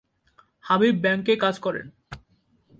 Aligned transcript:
Habib 0.61 0.95
bank 0.95 1.27
কাজ 1.39 1.55
করেন। 1.59 1.85